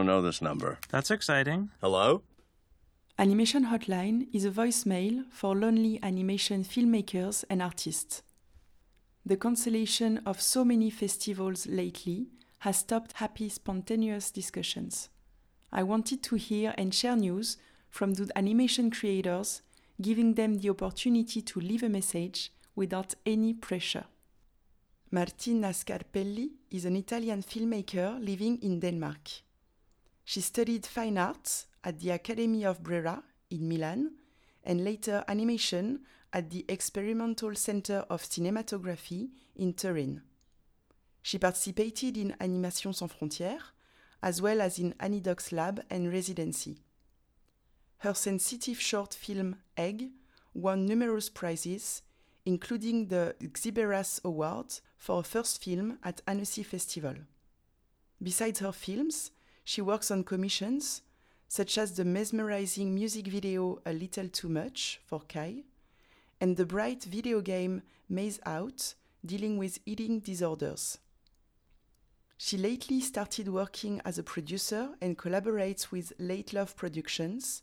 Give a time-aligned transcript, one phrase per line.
[0.00, 0.78] don't know this number.
[0.88, 1.68] That's exciting.
[1.82, 2.22] Hello?
[3.18, 8.22] Animation Hotline is a voicemail for lonely animation filmmakers and artists.
[9.26, 12.28] The cancellation of so many festivals lately
[12.60, 15.10] has stopped happy, spontaneous discussions.
[15.70, 17.58] I wanted to hear and share news
[17.90, 19.60] from the animation creators,
[20.00, 24.04] giving them the opportunity to leave a message without any pressure.
[25.10, 29.42] Martina Scarpelli is an Italian filmmaker living in Denmark.
[30.30, 34.12] She studied fine arts at the Academy of Brera in Milan
[34.62, 36.02] and later animation
[36.32, 40.22] at the Experimental Center of Cinematography in Turin.
[41.20, 43.72] She participated in Animation Sans Frontières,
[44.22, 46.78] as well as in Anidox's lab and residency.
[47.98, 50.10] Her sensitive short film Egg
[50.54, 52.02] won numerous prizes,
[52.46, 57.16] including the Xiberras Award for a first film at Annecy Festival.
[58.22, 59.32] Besides her films,
[59.70, 61.02] she works on commissions
[61.46, 65.62] such as the mesmerizing music video A Little Too Much for Kai
[66.40, 70.98] and the bright video game Maze Out dealing with eating disorders.
[72.36, 77.62] She lately started working as a producer and collaborates with Late Love Productions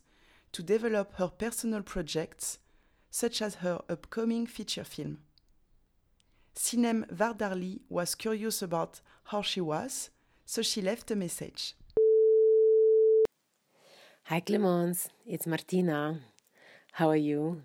[0.52, 2.58] to develop her personal projects,
[3.10, 5.18] such as her upcoming feature film.
[6.54, 10.08] Sinem Vardarli was curious about how she was,
[10.46, 11.74] so she left a message.
[14.28, 16.20] Hi Clemence, it's Martina.
[16.92, 17.62] How are you?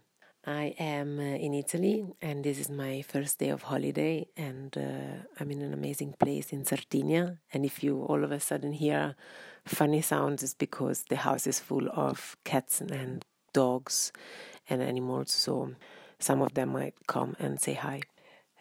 [0.48, 5.28] I am uh, in Italy and this is my first day of holiday and uh,
[5.38, 9.16] I'm in an amazing place in Sardinia and if you all of a sudden hear
[9.66, 14.14] funny sounds it's because the house is full of cats and dogs
[14.70, 15.76] and animals so
[16.18, 18.04] some of them might come and say hi.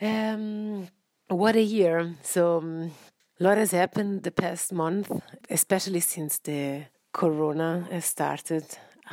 [0.00, 0.89] Um,
[1.28, 2.17] what a year.
[2.23, 2.91] So um,
[3.39, 5.08] a lot has happened the past month
[5.48, 8.64] especially since the corona has started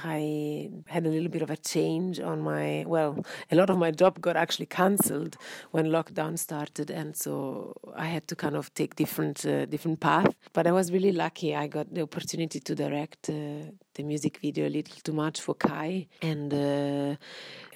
[0.03, 3.91] I had a little bit of a change on my well, a lot of my
[3.91, 5.35] job got actually cancelled
[5.71, 10.33] when lockdown started, and so I had to kind of take different uh, different path.
[10.53, 11.55] But I was really lucky.
[11.55, 15.55] I got the opportunity to direct uh, the music video a little too much for
[15.55, 17.15] Kai, and uh,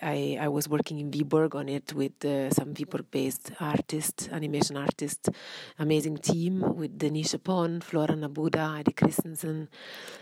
[0.01, 5.29] I I was working in Viborg on it with uh, some Viborg-based artists, animation artists,
[5.79, 9.69] amazing team with Denisha Pon, Flora Nabuda, Adi Christensen,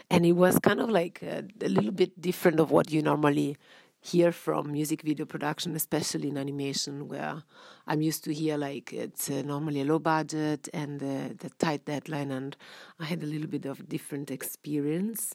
[0.09, 3.58] and it was kind of like a, a little bit different of what you normally
[4.03, 7.44] hear from music video production, especially in animation, where
[7.85, 11.85] I'm used to hear like it's uh, normally a low budget and uh, the tight
[11.85, 12.56] deadline, and
[13.00, 15.34] I had a little bit of different experience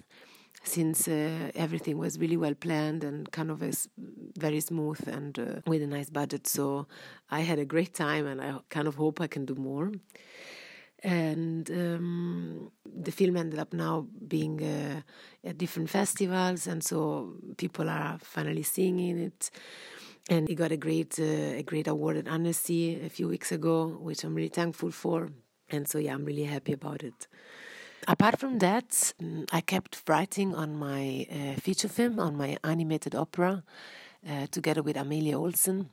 [0.62, 3.62] since uh, everything was really well planned and kind of
[4.36, 6.46] very smooth and uh, with a nice budget.
[6.46, 6.86] So
[7.30, 9.92] I had a great time, and I kind of hope I can do more.
[11.02, 15.02] And um, the film ended up now being uh,
[15.44, 19.50] at different festivals, and so people are finally seeing it.
[20.28, 23.86] And it got a great, uh, a great award at Annecy a few weeks ago,
[24.00, 25.30] which I'm really thankful for.
[25.70, 27.28] And so, yeah, I'm really happy about it.
[28.08, 29.14] Apart from that,
[29.50, 33.64] I kept writing on my uh, feature film, on my animated opera,
[34.28, 35.90] uh, together with Amelia Olsen.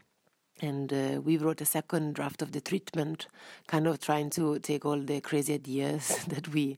[0.62, 3.26] And uh, we wrote a second draft of the treatment,
[3.66, 6.78] kind of trying to take all the crazy ideas that we,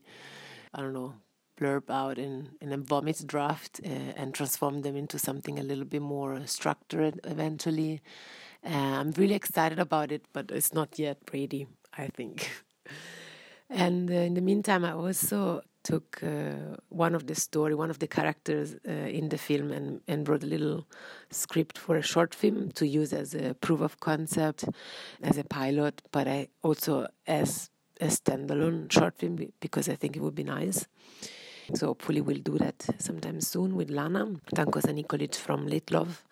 [0.72, 1.12] I don't know,
[1.60, 5.84] blurb out in, in a vomit draft uh, and transform them into something a little
[5.84, 8.00] bit more structured eventually.
[8.64, 8.70] Uh,
[9.00, 12.50] I'm really excited about it, but it's not yet ready, I think.
[13.68, 17.98] And uh, in the meantime, I also took uh, one of the story, one of
[18.00, 20.86] the characters uh, in the film, and, and wrote a little
[21.30, 24.64] script for a short film to use as a proof of concept,
[25.22, 30.22] as a pilot, but I also as a standalone short film because I think it
[30.22, 30.86] would be nice.
[31.74, 36.24] So hopefully we'll do that sometime soon with Lana Tankosa Nikolic from Late Love.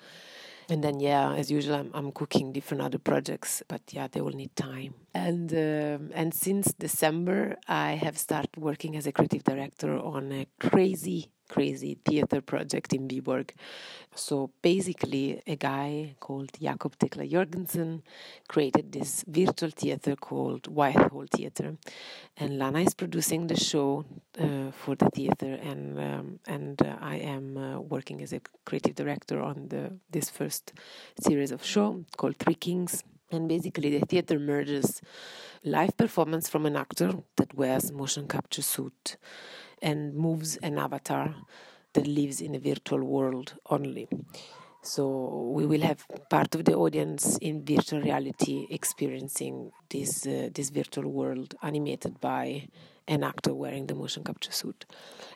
[0.68, 4.32] And then, yeah, as usual, I'm, I'm cooking different other projects, but yeah, they will
[4.32, 4.94] need time.
[5.12, 10.46] And um, and since December, I have started working as a creative director on a
[10.58, 13.50] crazy crazy theater project in Viborg.
[14.14, 18.02] So basically, a guy called Jakob Tekla Jorgensen
[18.48, 21.76] created this virtual theater called Whitehall Theater,
[22.36, 24.04] and Lana is producing the show
[24.38, 28.94] uh, for the theater, and um, and uh, I am uh, working as a creative
[28.94, 30.72] director on the this first
[31.20, 33.02] series of show called Three Kings.
[33.30, 35.00] And basically, the theater merges
[35.64, 39.16] live performance from an actor that wears motion capture suit
[39.80, 41.34] and moves an avatar
[41.94, 44.08] that lives in a virtual world only.
[44.82, 50.68] So we will have part of the audience in virtual reality experiencing this uh, this
[50.68, 52.68] virtual world animated by
[53.08, 54.84] an actor wearing the motion capture suit.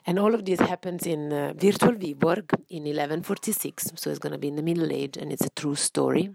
[0.05, 4.37] And all of this happens in uh, virtual Viborg in 1146, so it's going to
[4.39, 6.29] be in the Middle Age and it's a true story.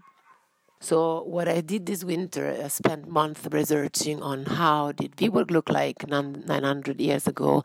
[0.85, 5.67] So what I did this winter, I spent months researching on how did Viborg look
[5.71, 7.63] like 900 years ago,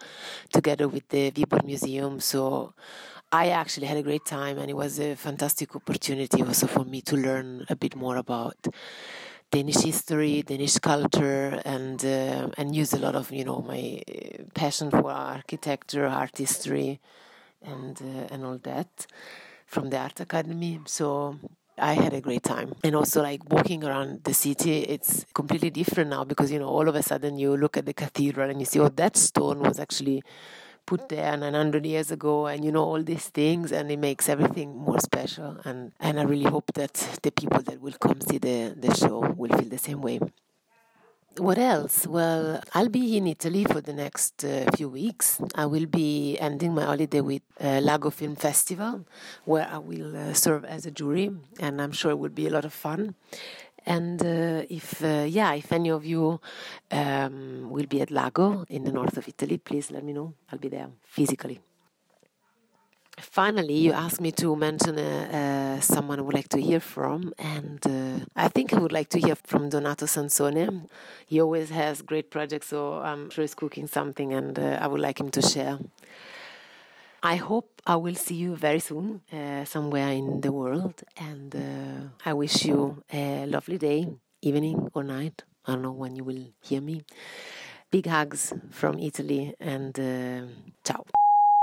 [0.51, 2.21] together with the Viborg Museum.
[2.21, 2.73] So
[3.31, 7.03] I actually had a great time, and it was a fantastic opportunity also for me
[7.03, 8.57] to learn a bit more about
[9.51, 14.45] Danish history, Danish culture, and uh, and use a lot of you know my uh,
[14.55, 17.01] passion for architecture, art history,
[17.61, 19.07] and uh, and all that
[19.67, 20.81] from the art academy.
[20.87, 21.39] So
[21.81, 22.75] I had a great time.
[22.85, 26.89] And also, like walking around the city, it's completely different now because, you know, all
[26.89, 29.81] of a sudden you look at the cathedral and you see, oh, that stone was
[29.81, 30.23] actually
[30.87, 34.77] put there 900 years ago and you know all these things and it makes everything
[34.77, 38.75] more special and and i really hope that the people that will come see the
[38.77, 40.19] the show will feel the same way
[41.37, 42.07] what else?
[42.07, 45.41] Well, I'll be in Italy for the next uh, few weeks.
[45.55, 49.07] I will be ending my holiday with uh, Lago Film Festival,
[49.45, 51.31] where I will uh, serve as a jury,
[51.61, 53.15] and I'm sure it will be a lot of fun.
[53.87, 56.41] And uh, if, uh, yeah, if any of you
[56.91, 60.35] um, will be at Lago in the north of Italy, please let me know.
[60.53, 61.61] I'll be there physically.
[63.21, 67.33] Finally, you asked me to mention uh, uh, someone I would like to hear from,
[67.39, 70.89] and uh, I think I would like to hear from Donato Sansone.
[71.27, 75.01] He always has great projects, so I'm sure he's cooking something, and uh, I would
[75.01, 75.79] like him to share.
[77.23, 82.09] I hope I will see you very soon, uh, somewhere in the world, and uh,
[82.25, 84.09] I wish you a lovely day,
[84.41, 85.45] evening, or night.
[85.67, 87.03] I don't know when you will hear me.
[87.91, 89.95] Big hugs from Italy, and
[90.85, 91.05] ciao.